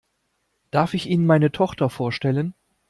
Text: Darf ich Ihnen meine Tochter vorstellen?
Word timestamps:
Darf 0.71 0.95
ich 0.95 1.05
Ihnen 1.07 1.27
meine 1.27 1.51
Tochter 1.51 1.91
vorstellen? 1.91 2.55